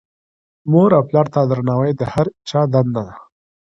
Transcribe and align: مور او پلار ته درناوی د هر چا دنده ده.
مور 0.71 0.89
او 0.97 1.03
پلار 1.09 1.27
ته 1.33 1.39
درناوی 1.49 1.91
د 1.95 2.01
هر 2.13 2.27
چا 2.49 2.61
دنده 2.73 3.01
ده. 3.07 3.15